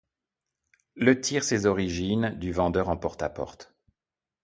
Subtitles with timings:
[0.95, 3.75] Le tire ses origines du vendeur en porte-à-porte.